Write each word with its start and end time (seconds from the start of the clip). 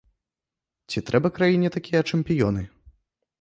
Ці 0.93 1.03
трэба 1.09 1.31
краіне 1.37 1.69
такія 1.77 2.01
чэмпіёны? 2.11 2.65